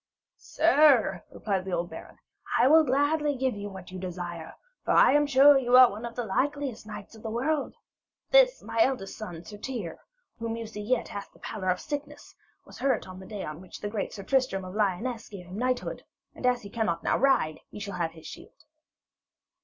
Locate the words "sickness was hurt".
11.79-13.07